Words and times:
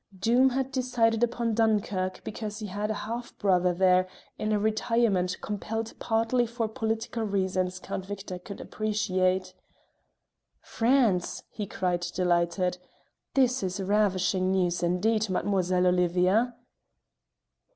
Doom 0.17 0.49
had 0.49 0.71
decided 0.71 1.21
upon 1.23 1.53
Dunkerque 1.53 2.23
because 2.23 2.57
he 2.57 2.65
had 2.65 2.89
a 2.89 2.93
half 3.05 3.37
brother 3.37 3.71
there 3.71 4.07
in 4.39 4.51
a 4.51 4.57
retirement 4.57 5.37
compelled 5.41 5.93
partly 5.99 6.47
for 6.47 6.67
political 6.67 7.21
reasons 7.21 7.77
Count 7.77 8.07
Victor 8.07 8.39
could 8.39 8.59
appreciate. 8.59 9.53
"France!" 10.59 11.43
he 11.51 11.67
cried, 11.67 12.01
delighted. 12.15 12.79
"This 13.35 13.61
is 13.61 13.79
ravishing 13.79 14.49
news 14.49 14.81
indeed, 14.81 15.29
Mademoiselle 15.29 15.85
Olivia!" 15.85 16.55